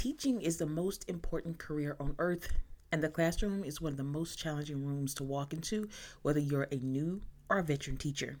Teaching 0.00 0.40
is 0.40 0.56
the 0.56 0.64
most 0.64 1.04
important 1.10 1.58
career 1.58 1.94
on 2.00 2.14
earth, 2.18 2.54
and 2.90 3.04
the 3.04 3.10
classroom 3.10 3.62
is 3.62 3.82
one 3.82 3.92
of 3.92 3.98
the 3.98 4.02
most 4.02 4.38
challenging 4.38 4.82
rooms 4.82 5.12
to 5.12 5.24
walk 5.24 5.52
into, 5.52 5.90
whether 6.22 6.40
you're 6.40 6.68
a 6.72 6.76
new 6.76 7.20
or 7.50 7.58
a 7.58 7.62
veteran 7.62 7.98
teacher. 7.98 8.38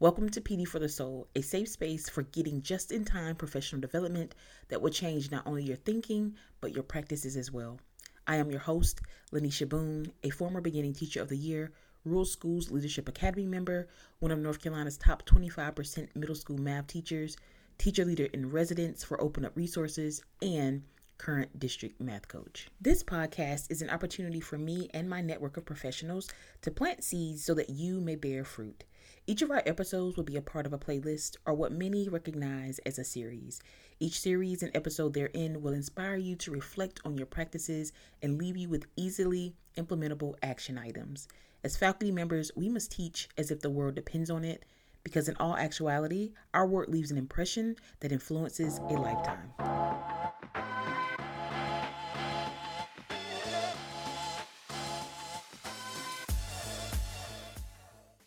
Welcome 0.00 0.30
to 0.30 0.40
PD 0.40 0.66
for 0.66 0.78
the 0.78 0.88
Soul, 0.88 1.28
a 1.36 1.42
safe 1.42 1.68
space 1.68 2.08
for 2.08 2.22
getting 2.22 2.62
just 2.62 2.92
in 2.92 3.04
time 3.04 3.36
professional 3.36 3.82
development 3.82 4.34
that 4.68 4.80
will 4.80 4.88
change 4.88 5.30
not 5.30 5.46
only 5.46 5.64
your 5.64 5.76
thinking, 5.76 6.34
but 6.62 6.72
your 6.72 6.82
practices 6.82 7.36
as 7.36 7.52
well. 7.52 7.78
I 8.26 8.36
am 8.36 8.50
your 8.50 8.60
host, 8.60 9.02
Lanisha 9.34 9.68
Boone, 9.68 10.10
a 10.22 10.30
former 10.30 10.62
beginning 10.62 10.94
teacher 10.94 11.20
of 11.20 11.28
the 11.28 11.36
year, 11.36 11.72
Rural 12.06 12.24
Schools 12.24 12.70
Leadership 12.70 13.06
Academy 13.06 13.44
member, 13.44 13.86
one 14.20 14.32
of 14.32 14.38
North 14.38 14.62
Carolina's 14.62 14.96
top 14.96 15.26
25% 15.26 16.16
middle 16.16 16.34
school 16.34 16.56
math 16.56 16.86
teachers, 16.86 17.36
teacher 17.78 18.04
leader 18.04 18.26
in 18.32 18.50
residence 18.50 19.04
for 19.04 19.20
Open 19.20 19.44
Up 19.44 19.56
Resources, 19.56 20.22
and 20.42 20.82
current 21.18 21.58
district 21.58 22.00
math 22.00 22.28
coach. 22.28 22.68
This 22.80 23.02
podcast 23.02 23.70
is 23.70 23.82
an 23.82 23.90
opportunity 23.90 24.40
for 24.40 24.58
me 24.58 24.88
and 24.92 25.08
my 25.08 25.20
network 25.20 25.56
of 25.56 25.64
professionals 25.64 26.28
to 26.62 26.70
plant 26.70 27.04
seeds 27.04 27.44
so 27.44 27.54
that 27.54 27.70
you 27.70 28.00
may 28.00 28.16
bear 28.16 28.44
fruit. 28.44 28.84
Each 29.26 29.42
of 29.42 29.50
our 29.50 29.62
episodes 29.66 30.16
will 30.16 30.24
be 30.24 30.36
a 30.36 30.42
part 30.42 30.66
of 30.66 30.72
a 30.72 30.78
playlist 30.78 31.36
or 31.46 31.54
what 31.54 31.72
many 31.72 32.08
recognize 32.08 32.78
as 32.80 32.98
a 32.98 33.04
series. 33.04 33.60
Each 33.98 34.20
series 34.20 34.62
and 34.62 34.74
episode 34.76 35.14
therein 35.14 35.62
will 35.62 35.72
inspire 35.72 36.16
you 36.16 36.36
to 36.36 36.50
reflect 36.50 37.00
on 37.04 37.16
your 37.16 37.26
practices 37.26 37.92
and 38.22 38.38
leave 38.38 38.56
you 38.56 38.68
with 38.68 38.86
easily 38.96 39.54
implementable 39.76 40.34
action 40.42 40.78
items. 40.78 41.28
As 41.64 41.76
faculty 41.76 42.12
members, 42.12 42.52
we 42.54 42.68
must 42.68 42.92
teach 42.92 43.28
as 43.36 43.50
if 43.50 43.60
the 43.60 43.70
world 43.70 43.94
depends 43.94 44.30
on 44.30 44.44
it 44.44 44.64
because 45.06 45.28
in 45.28 45.36
all 45.38 45.56
actuality, 45.56 46.32
our 46.52 46.66
work 46.66 46.88
leaves 46.88 47.12
an 47.12 47.16
impression 47.16 47.76
that 48.00 48.10
influences 48.10 48.78
a 48.78 48.94
lifetime. 48.94 49.52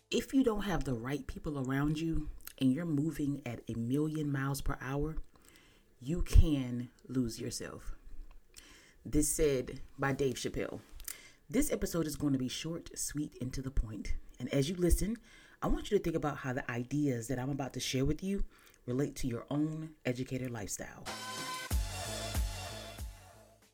If 0.10 0.34
you 0.34 0.42
don't 0.42 0.62
have 0.62 0.86
the 0.86 0.94
right 0.94 1.28
people 1.28 1.70
around 1.70 2.00
you 2.00 2.30
and 2.62 2.72
you're 2.72 2.86
moving 2.86 3.42
at 3.46 3.60
a 3.68 3.78
million 3.78 4.32
miles 4.32 4.62
per 4.62 4.78
hour, 4.80 5.18
you 6.00 6.22
can 6.22 6.88
lose 7.10 7.42
yourself. 7.42 7.98
This 9.06 9.28
said 9.28 9.82
by 9.98 10.14
Dave 10.14 10.36
Chappelle. 10.36 10.80
This 11.50 11.74
episode 11.74 12.08
is 12.08 12.16
going 12.16 12.32
to 12.32 12.40
be 12.40 12.48
short, 12.48 12.98
sweet, 12.98 13.34
and 13.42 13.52
to 13.52 13.62
the 13.62 13.70
point. 13.70 14.14
And 14.40 14.48
as 14.54 14.70
you 14.70 14.78
listen, 14.78 15.18
I 15.62 15.68
want 15.68 15.92
you 15.92 15.98
to 15.98 16.04
think 16.04 16.16
about 16.16 16.38
how 16.38 16.54
the 16.54 16.70
ideas 16.72 17.28
that 17.28 17.38
I'm 17.38 17.50
about 17.50 17.74
to 17.74 17.82
share 17.82 18.06
with 18.06 18.24
you 18.24 18.46
relate 18.86 19.18
to 19.18 19.28
your 19.28 19.46
own 19.52 19.90
educator 20.06 20.48
lifestyle. 20.48 21.04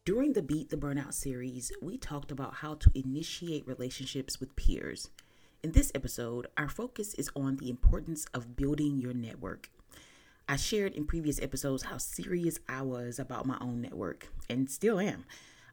During 0.03 0.33
the 0.33 0.41
Beat 0.41 0.72
the 0.72 0.78
Burnout 0.78 1.13
series, 1.13 1.72
we 1.83 2.00
talked 2.00 2.31
about 2.31 2.56
how 2.56 2.73
to 2.73 2.91
initiate 2.95 3.67
relationships 3.67 4.39
with 4.39 4.56
peers. 4.56 5.09
In 5.61 5.73
this 5.73 5.91
episode, 5.94 6.47
our 6.58 6.69
focus 6.69 7.13
is 7.16 7.30
on 7.36 7.58
the 7.58 7.69
importance 7.69 8.25
of 8.33 8.56
building 8.56 8.97
your 9.00 9.13
network. 9.13 9.69
I 10.50 10.56
shared 10.56 10.94
in 10.94 11.06
previous 11.06 11.39
episodes 11.39 11.83
how 11.83 11.97
serious 11.97 12.59
I 12.67 12.81
was 12.81 13.19
about 13.19 13.45
my 13.45 13.58
own 13.61 13.81
network, 13.81 14.30
and 14.50 14.72
still 14.72 15.00
am. 15.00 15.25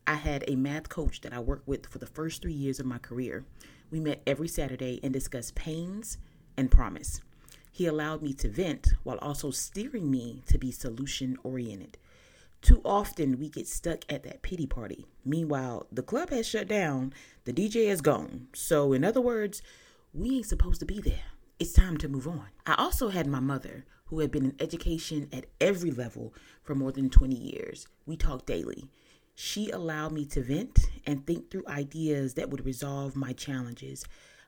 I 0.06 0.14
had 0.14 0.45
a 0.48 0.56
math 0.56 0.89
coach 0.89 1.20
that 1.20 1.33
I 1.33 1.39
worked 1.39 1.69
with 1.69 1.86
for 1.86 1.98
the 1.98 2.06
first 2.06 2.42
three 2.42 2.53
years 2.53 2.81
of 2.81 2.86
my 2.86 2.98
career. 2.98 3.45
We 3.91 4.00
met 4.00 4.22
every 4.27 4.48
Saturday 4.48 4.98
and 5.03 5.12
discussed 5.12 5.55
pains 5.55 6.19
and 6.56 6.70
promise. 6.70 7.20
He 7.70 7.86
allowed 7.86 8.20
me 8.20 8.33
to 8.34 8.48
vent 8.48 8.95
while 9.05 9.19
also 9.19 9.50
steering 9.50 10.11
me 10.11 10.42
to 10.47 10.58
be 10.58 10.73
solution 10.73 11.39
oriented. 11.42 11.98
Too 12.61 12.80
often 12.84 13.39
we 13.39 13.48
get 13.48 13.67
stuck 13.67 14.05
at 14.08 14.23
that 14.25 14.42
pity 14.42 14.67
party. 14.67 15.06
Meanwhile, 15.25 15.86
the 15.91 16.03
club 16.03 16.30
has 16.30 16.47
shut 16.47 16.69
down, 16.69 17.12
the 17.45 17.53
DJ 17.53 17.89
is 17.89 18.00
gone. 18.00 18.48
So, 18.53 18.92
in 18.92 19.05
other 19.05 19.20
words, 19.20 19.62
we 20.12 20.36
ain't 20.36 20.47
supposed 20.47 20.80
to 20.80 20.86
be 20.86 21.00
there. 21.00 21.24
It's 21.58 21.73
time 21.73 21.96
to 21.98 22.08
move 22.08 22.29
on. 22.29 22.46
I 22.67 22.74
also 22.77 23.08
had 23.08 23.27
my 23.27 23.41
mother, 23.41 23.85
who 24.07 24.20
had 24.20 24.30
been 24.30 24.45
in 24.45 24.57
education 24.61 25.29
at 25.33 25.46
every 25.61 25.91
level 25.91 26.35
for 26.62 26.74
more 26.74 26.92
than 26.92 27.08
20 27.08 27.35
years. 27.35 27.89
We 28.05 28.17
talked 28.17 28.46
daily. 28.46 28.89
She 29.34 29.70
allowed 29.70 30.12
me 30.12 30.26
to 30.26 30.42
vent 30.42 30.90
and 31.06 31.26
think 31.26 31.50
through 31.50 31.66
ideas 31.66 32.34
that 32.34 32.50
would 32.50 32.64
resolve 32.64 33.16
my 33.16 33.32
challenges. 33.32 34.04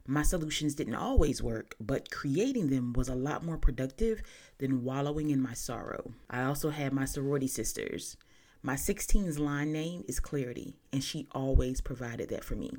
My 0.07 0.23
solutions 0.23 0.75
didn't 0.75 0.95
always 0.95 1.43
work, 1.43 1.75
but 1.81 2.11
creating 2.11 2.69
them 2.69 2.93
was 2.93 3.09
a 3.09 3.15
lot 3.15 3.45
more 3.45 3.57
productive 3.57 4.23
than 4.59 4.85
wallowing 4.85 5.31
in 5.31 5.41
my 5.41 5.55
sorrow. 5.55 6.13
I 6.29 6.43
also 6.43 6.71
had 6.71 6.93
my 6.93 7.07
sorority 7.07 7.49
sisters. 7.49 8.17
My 8.63 8.75
16's 8.75 9.39
line 9.39 9.73
name 9.73 10.05
is 10.07 10.21
Clarity, 10.21 10.75
and 10.93 11.03
she 11.03 11.27
always 11.33 11.81
provided 11.81 12.29
that 12.29 12.45
for 12.45 12.55
me. 12.55 12.71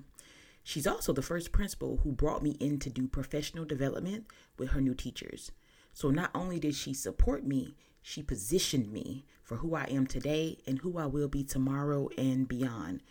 She's 0.63 0.87
also 0.87 1.13
the 1.13 1.22
first 1.22 1.51
principal 1.51 1.97
who 2.03 2.11
brought 2.11 2.41
me 2.41 2.51
in 2.59 2.79
to 2.79 2.89
do 2.89 3.07
professional 3.07 3.66
development 3.66 4.25
with 4.57 4.69
her 4.69 4.81
new 4.81 4.95
teachers. 4.95 5.51
So 5.93 6.09
not 6.09 6.31
only 6.33 6.59
did 6.59 6.75
she 6.75 6.93
support 6.93 7.45
me, 7.45 7.75
she 8.07 8.21
positioned 8.21 8.93
me 8.93 9.25
for 9.41 9.57
who 9.57 9.73
I 9.73 9.85
am 9.85 10.05
today 10.05 10.59
and 10.67 10.77
who 10.77 10.99
I 10.99 11.07
will 11.07 11.27
be 11.27 11.43
tomorrow 11.43 12.07
and 12.19 12.47
beyond. 12.47 13.01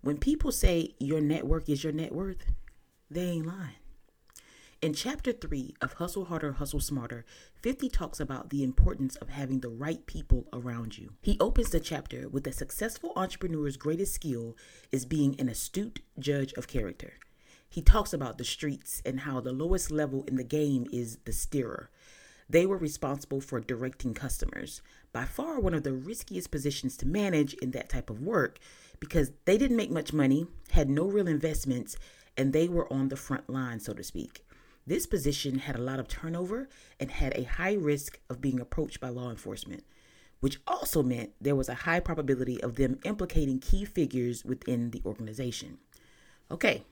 When 0.00 0.16
people 0.16 0.52
say 0.52 0.94
your 1.00 1.20
network 1.20 1.68
is 1.68 1.82
your 1.82 1.92
net 1.92 2.14
worth, 2.14 2.44
they 3.10 3.22
ain't 3.22 3.46
lying. 3.46 3.74
In 4.80 4.94
chapter 4.94 5.32
3 5.32 5.74
of 5.82 5.94
Hustle 5.94 6.26
Harder, 6.26 6.52
Hustle 6.52 6.78
Smarter, 6.78 7.24
50 7.62 7.88
talks 7.88 8.20
about 8.20 8.50
the 8.50 8.62
importance 8.62 9.16
of 9.16 9.28
having 9.28 9.58
the 9.58 9.68
right 9.68 10.06
people 10.06 10.46
around 10.52 10.96
you. 10.96 11.14
He 11.20 11.36
opens 11.40 11.70
the 11.70 11.80
chapter 11.80 12.28
with 12.28 12.46
a 12.46 12.52
successful 12.52 13.12
entrepreneur's 13.16 13.76
greatest 13.76 14.14
skill 14.14 14.56
is 14.92 15.04
being 15.04 15.34
an 15.40 15.48
astute 15.48 15.98
judge 16.16 16.52
of 16.52 16.68
character. 16.68 17.14
He 17.68 17.82
talks 17.82 18.12
about 18.12 18.38
the 18.38 18.44
streets 18.44 19.02
and 19.04 19.18
how 19.20 19.40
the 19.40 19.50
lowest 19.50 19.90
level 19.90 20.22
in 20.28 20.36
the 20.36 20.44
game 20.44 20.86
is 20.92 21.18
the 21.24 21.32
steerer. 21.32 21.90
They 22.50 22.64
were 22.64 22.78
responsible 22.78 23.40
for 23.40 23.60
directing 23.60 24.14
customers, 24.14 24.80
by 25.12 25.24
far 25.24 25.60
one 25.60 25.74
of 25.74 25.82
the 25.82 25.92
riskiest 25.92 26.50
positions 26.50 26.96
to 26.98 27.06
manage 27.06 27.54
in 27.54 27.72
that 27.72 27.90
type 27.90 28.08
of 28.08 28.22
work 28.22 28.58
because 29.00 29.32
they 29.44 29.58
didn't 29.58 29.76
make 29.76 29.90
much 29.90 30.12
money, 30.12 30.46
had 30.70 30.88
no 30.88 31.04
real 31.04 31.28
investments, 31.28 31.96
and 32.36 32.52
they 32.52 32.68
were 32.68 32.90
on 32.92 33.08
the 33.08 33.16
front 33.16 33.50
line, 33.50 33.80
so 33.80 33.92
to 33.92 34.02
speak. 34.02 34.44
This 34.86 35.06
position 35.06 35.58
had 35.58 35.76
a 35.76 35.82
lot 35.82 36.00
of 36.00 36.08
turnover 36.08 36.68
and 36.98 37.10
had 37.10 37.36
a 37.36 37.42
high 37.42 37.74
risk 37.74 38.18
of 38.30 38.40
being 38.40 38.58
approached 38.58 39.00
by 39.00 39.10
law 39.10 39.28
enforcement, 39.28 39.84
which 40.40 40.60
also 40.66 41.02
meant 41.02 41.32
there 41.40 41.56
was 41.56 41.68
a 41.68 41.74
high 41.74 42.00
probability 42.00 42.62
of 42.62 42.76
them 42.76 42.98
implicating 43.04 43.58
key 43.58 43.84
figures 43.84 44.44
within 44.46 44.90
the 44.90 45.02
organization. 45.04 45.76
Okay, 46.50 46.84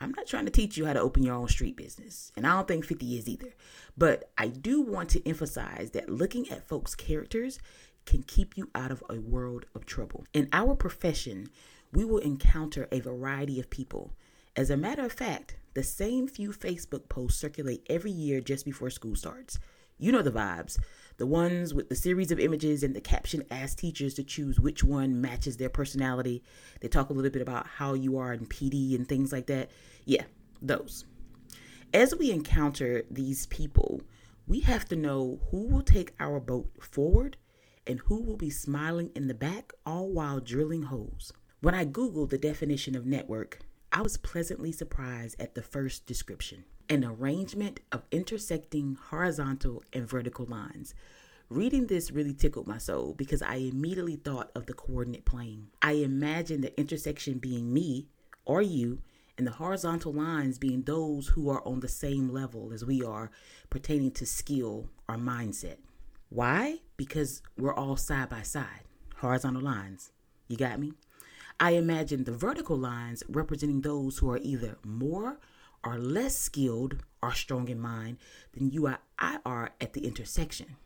I'm 0.00 0.12
not 0.16 0.26
trying 0.26 0.44
to 0.44 0.50
teach 0.50 0.76
you 0.76 0.86
how 0.86 0.92
to 0.92 1.00
open 1.00 1.24
your 1.24 1.34
own 1.34 1.48
street 1.48 1.76
business, 1.76 2.30
and 2.36 2.46
I 2.46 2.54
don't 2.54 2.68
think 2.68 2.84
50 2.84 3.18
is 3.18 3.28
either. 3.28 3.54
But 3.96 4.30
I 4.38 4.46
do 4.46 4.80
want 4.80 5.10
to 5.10 5.28
emphasize 5.28 5.90
that 5.90 6.08
looking 6.08 6.48
at 6.50 6.68
folks' 6.68 6.94
characters 6.94 7.58
can 8.06 8.22
keep 8.22 8.56
you 8.56 8.70
out 8.74 8.90
of 8.90 9.02
a 9.10 9.18
world 9.18 9.66
of 9.74 9.86
trouble. 9.86 10.24
In 10.32 10.48
our 10.52 10.74
profession, 10.76 11.48
we 11.92 12.04
will 12.04 12.18
encounter 12.18 12.86
a 12.92 13.00
variety 13.00 13.58
of 13.58 13.70
people. 13.70 14.12
As 14.54 14.70
a 14.70 14.76
matter 14.76 15.04
of 15.04 15.12
fact, 15.12 15.56
the 15.74 15.82
same 15.82 16.28
few 16.28 16.50
Facebook 16.50 17.08
posts 17.08 17.40
circulate 17.40 17.86
every 17.90 18.10
year 18.10 18.40
just 18.40 18.64
before 18.64 18.90
school 18.90 19.16
starts. 19.16 19.58
You 19.98 20.12
know 20.12 20.22
the 20.22 20.30
vibes. 20.30 20.78
The 21.16 21.26
ones 21.26 21.74
with 21.74 21.88
the 21.88 21.96
series 21.96 22.30
of 22.30 22.38
images 22.38 22.84
and 22.84 22.94
the 22.94 23.00
caption 23.00 23.42
ask 23.50 23.76
teachers 23.76 24.14
to 24.14 24.22
choose 24.22 24.60
which 24.60 24.84
one 24.84 25.20
matches 25.20 25.56
their 25.56 25.68
personality. 25.68 26.44
They 26.80 26.86
talk 26.86 27.10
a 27.10 27.12
little 27.12 27.32
bit 27.32 27.42
about 27.42 27.66
how 27.66 27.94
you 27.94 28.16
are 28.18 28.32
in 28.32 28.46
PD 28.46 28.94
and 28.94 29.08
things 29.08 29.32
like 29.32 29.46
that. 29.46 29.72
Yeah, 30.04 30.22
those. 30.62 31.04
As 31.92 32.14
we 32.14 32.30
encounter 32.30 33.02
these 33.10 33.46
people, 33.46 34.02
we 34.46 34.60
have 34.60 34.86
to 34.90 34.96
know 34.96 35.40
who 35.50 35.66
will 35.66 35.82
take 35.82 36.14
our 36.20 36.38
boat 36.38 36.70
forward 36.80 37.36
and 37.84 37.98
who 38.04 38.22
will 38.22 38.36
be 38.36 38.50
smiling 38.50 39.10
in 39.16 39.26
the 39.26 39.34
back, 39.34 39.72
all 39.84 40.08
while 40.10 40.38
drilling 40.38 40.82
holes. 40.82 41.32
When 41.60 41.74
I 41.74 41.84
Googled 41.84 42.30
the 42.30 42.38
definition 42.38 42.94
of 42.94 43.06
network, 43.06 43.58
I 43.92 44.02
was 44.02 44.16
pleasantly 44.18 44.72
surprised 44.72 45.40
at 45.40 45.54
the 45.54 45.62
first 45.62 46.06
description 46.06 46.64
an 46.90 47.04
arrangement 47.04 47.80
of 47.92 48.02
intersecting 48.10 48.96
horizontal 49.10 49.82
and 49.92 50.08
vertical 50.08 50.46
lines. 50.46 50.94
Reading 51.50 51.86
this 51.86 52.10
really 52.10 52.32
tickled 52.32 52.66
my 52.66 52.78
soul 52.78 53.14
because 53.14 53.42
I 53.42 53.56
immediately 53.56 54.16
thought 54.16 54.50
of 54.54 54.66
the 54.66 54.72
coordinate 54.72 55.24
plane. 55.24 55.68
I 55.82 55.92
imagined 55.92 56.64
the 56.64 56.78
intersection 56.78 57.38
being 57.38 57.72
me 57.72 58.08
or 58.44 58.62
you, 58.62 59.00
and 59.36 59.46
the 59.46 59.52
horizontal 59.52 60.12
lines 60.12 60.58
being 60.58 60.82
those 60.82 61.28
who 61.28 61.48
are 61.48 61.64
on 61.66 61.80
the 61.80 61.88
same 61.88 62.30
level 62.30 62.72
as 62.72 62.84
we 62.84 63.02
are 63.02 63.30
pertaining 63.70 64.10
to 64.12 64.26
skill 64.26 64.88
or 65.08 65.16
mindset. 65.16 65.76
Why? 66.28 66.80
Because 66.96 67.40
we're 67.56 67.74
all 67.74 67.96
side 67.96 68.30
by 68.30 68.42
side, 68.42 68.84
horizontal 69.16 69.62
lines. 69.62 70.10
You 70.48 70.56
got 70.56 70.80
me? 70.80 70.94
I 71.60 71.72
imagine 71.72 72.24
the 72.24 72.32
vertical 72.32 72.76
lines 72.76 73.24
representing 73.28 73.80
those 73.80 74.18
who 74.18 74.30
are 74.30 74.38
either 74.38 74.78
more 74.84 75.38
or 75.84 75.98
less 75.98 76.38
skilled 76.38 77.02
or 77.22 77.32
strong 77.32 77.68
in 77.68 77.80
mind 77.80 78.18
than 78.52 78.70
you 78.70 78.86
or 78.86 78.98
I 79.18 79.38
are 79.44 79.70
at 79.80 79.92
the 79.92 80.06
intersection. 80.06 80.76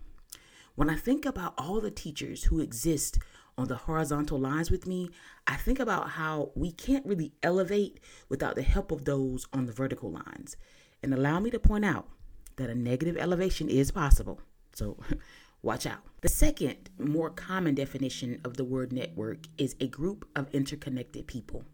When 0.75 0.89
I 0.89 0.97
think 0.97 1.27
about 1.27 1.55
all 1.59 1.81
the 1.81 1.91
teachers 1.91 2.45
who 2.45 2.61
exist 2.61 3.19
on 3.59 3.69
the 3.69 3.77
horizontal 3.77 4.39
lines 4.39 4.71
with 4.71 4.87
me, 4.87 5.11
I 5.47 5.57
think 5.57 5.79
about 5.79 6.11
how 6.11 6.53
we 6.55 6.73
can't 6.73 7.05
really 7.05 7.33
elevate 7.43 8.01
without 8.31 8.55
the 8.55 8.63
help 8.63 8.91
of 8.91 9.05
those 9.05 9.47
on 9.53 9.67
the 9.67 9.73
vertical 9.73 10.11
lines. 10.11 10.57
And 11.03 11.13
allow 11.13 11.39
me 11.41 11.51
to 11.51 11.59
point 11.59 11.85
out 11.85 12.09
that 12.57 12.71
a 12.71 12.75
negative 12.75 13.19
elevation 13.19 13.69
is 13.69 13.91
possible. 13.91 14.41
So 14.73 14.97
watch 15.63 15.87
out. 15.87 16.01
The 16.21 16.29
second, 16.29 16.91
more 16.99 17.31
common 17.31 17.75
definition 17.75 18.41
of 18.45 18.57
the 18.57 18.65
word 18.65 18.93
network 18.93 19.47
is 19.59 19.77
a 19.81 19.87
group 19.87 20.29
of 20.37 20.53
interconnected 20.53 21.27
people. 21.27 21.65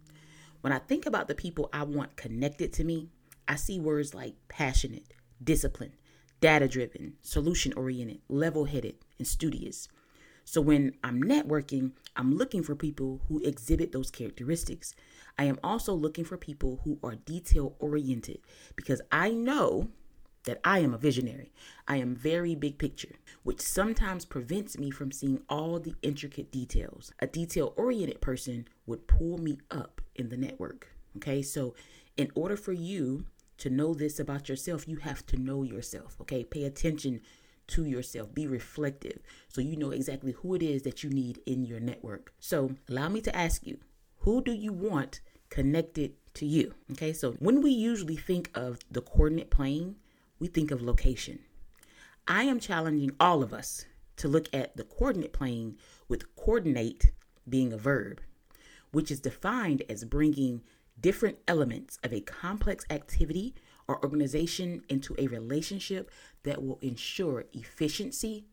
When 0.60 0.72
I 0.72 0.78
think 0.78 1.06
about 1.06 1.28
the 1.28 1.34
people 1.34 1.68
I 1.72 1.84
want 1.84 2.16
connected 2.16 2.72
to 2.74 2.84
me, 2.84 3.08
I 3.46 3.56
see 3.56 3.78
words 3.78 4.14
like 4.14 4.34
passionate, 4.48 5.14
disciplined, 5.42 5.92
data 6.40 6.68
driven, 6.68 7.14
solution 7.22 7.72
oriented, 7.74 8.20
level 8.28 8.66
headed, 8.66 8.96
and 9.18 9.26
studious. 9.26 9.88
So 10.44 10.60
when 10.60 10.94
I'm 11.04 11.22
networking, 11.22 11.92
I'm 12.16 12.34
looking 12.34 12.62
for 12.62 12.74
people 12.74 13.20
who 13.28 13.40
exhibit 13.40 13.92
those 13.92 14.10
characteristics. 14.10 14.94
I 15.38 15.44
am 15.44 15.58
also 15.62 15.92
looking 15.92 16.24
for 16.24 16.36
people 16.36 16.80
who 16.84 16.98
are 17.02 17.16
detail 17.16 17.76
oriented 17.78 18.38
because 18.74 19.00
I 19.12 19.30
know 19.30 19.88
that 20.44 20.60
I 20.64 20.80
am 20.80 20.94
a 20.94 20.98
visionary. 20.98 21.52
I 21.86 21.96
am 21.96 22.14
very 22.14 22.54
big 22.54 22.78
picture, 22.78 23.16
which 23.42 23.60
sometimes 23.60 24.24
prevents 24.24 24.78
me 24.78 24.90
from 24.90 25.12
seeing 25.12 25.42
all 25.48 25.78
the 25.78 25.94
intricate 26.02 26.50
details. 26.50 27.12
A 27.20 27.26
detail 27.26 27.74
oriented 27.76 28.20
person 28.20 28.66
would 28.86 29.06
pull 29.06 29.38
me 29.38 29.58
up 29.70 30.00
in 30.14 30.28
the 30.28 30.36
network. 30.36 30.88
Okay, 31.16 31.42
so 31.42 31.74
in 32.16 32.30
order 32.34 32.56
for 32.56 32.72
you 32.72 33.26
to 33.58 33.70
know 33.70 33.94
this 33.94 34.20
about 34.20 34.48
yourself, 34.48 34.86
you 34.86 34.96
have 34.96 35.26
to 35.26 35.36
know 35.36 35.62
yourself. 35.62 36.16
Okay, 36.20 36.44
pay 36.44 36.64
attention 36.64 37.20
to 37.68 37.84
yourself. 37.84 38.34
Be 38.34 38.46
reflective 38.46 39.20
so 39.48 39.60
you 39.60 39.76
know 39.76 39.90
exactly 39.90 40.32
who 40.32 40.54
it 40.54 40.62
is 40.62 40.82
that 40.82 41.02
you 41.02 41.10
need 41.10 41.40
in 41.46 41.64
your 41.64 41.80
network. 41.80 42.32
So, 42.38 42.72
allow 42.88 43.08
me 43.08 43.20
to 43.22 43.36
ask 43.36 43.66
you 43.66 43.78
who 44.20 44.42
do 44.42 44.52
you 44.52 44.72
want 44.72 45.20
connected 45.50 46.12
to 46.34 46.46
you? 46.46 46.74
Okay, 46.92 47.12
so 47.12 47.32
when 47.32 47.62
we 47.62 47.70
usually 47.70 48.16
think 48.16 48.50
of 48.54 48.78
the 48.90 49.00
coordinate 49.00 49.50
plane, 49.50 49.96
we 50.38 50.48
think 50.48 50.70
of 50.70 50.82
location. 50.82 51.40
I 52.26 52.44
am 52.44 52.60
challenging 52.60 53.12
all 53.18 53.42
of 53.42 53.52
us 53.52 53.86
to 54.16 54.28
look 54.28 54.48
at 54.52 54.76
the 54.76 54.84
coordinate 54.84 55.32
plane 55.32 55.76
with 56.08 56.34
coordinate 56.36 57.12
being 57.48 57.72
a 57.72 57.78
verb, 57.78 58.20
which 58.92 59.10
is 59.10 59.20
defined 59.20 59.82
as 59.88 60.04
bringing 60.04 60.62
different 61.00 61.38
elements 61.46 61.98
of 62.02 62.12
a 62.12 62.20
complex 62.20 62.84
activity 62.90 63.54
or 63.86 64.02
organization 64.04 64.82
into 64.88 65.14
a 65.18 65.26
relationship 65.28 66.10
that 66.42 66.62
will 66.62 66.78
ensure 66.82 67.44
efficiency 67.52 68.44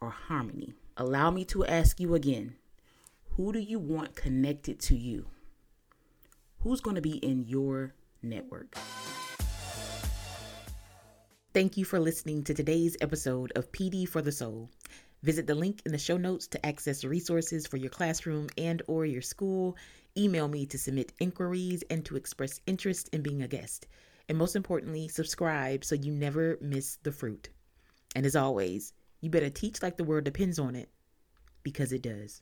or 0.00 0.10
harmony. 0.10 0.74
Allow 0.96 1.30
me 1.30 1.44
to 1.46 1.64
ask 1.64 1.98
you 2.00 2.14
again 2.14 2.56
who 3.36 3.50
do 3.50 3.58
you 3.58 3.78
want 3.78 4.14
connected 4.14 4.78
to 4.80 4.96
you? 4.96 5.28
Who's 6.60 6.82
going 6.82 6.96
to 6.96 7.02
be 7.02 7.16
in 7.16 7.44
your 7.48 7.94
network? 8.22 8.76
Thank 11.54 11.76
you 11.76 11.84
for 11.84 12.00
listening 12.00 12.44
to 12.44 12.54
today's 12.54 12.96
episode 13.02 13.52
of 13.56 13.70
PD 13.72 14.08
for 14.08 14.22
the 14.22 14.32
Soul. 14.32 14.70
Visit 15.22 15.46
the 15.46 15.54
link 15.54 15.82
in 15.84 15.92
the 15.92 15.98
show 15.98 16.16
notes 16.16 16.46
to 16.46 16.64
access 16.64 17.04
resources 17.04 17.66
for 17.66 17.76
your 17.76 17.90
classroom 17.90 18.48
and 18.56 18.80
or 18.86 19.04
your 19.04 19.20
school. 19.20 19.76
Email 20.16 20.48
me 20.48 20.64
to 20.64 20.78
submit 20.78 21.12
inquiries 21.20 21.84
and 21.90 22.06
to 22.06 22.16
express 22.16 22.58
interest 22.66 23.10
in 23.12 23.20
being 23.20 23.42
a 23.42 23.48
guest. 23.48 23.86
And 24.30 24.38
most 24.38 24.56
importantly, 24.56 25.08
subscribe 25.08 25.84
so 25.84 25.94
you 25.94 26.10
never 26.10 26.56
miss 26.62 26.96
the 27.02 27.12
fruit. 27.12 27.50
And 28.16 28.24
as 28.24 28.34
always, 28.34 28.94
you 29.20 29.28
better 29.28 29.50
teach 29.50 29.82
like 29.82 29.98
the 29.98 30.04
world 30.04 30.24
depends 30.24 30.58
on 30.58 30.74
it 30.74 30.88
because 31.62 31.92
it 31.92 32.00
does. 32.00 32.40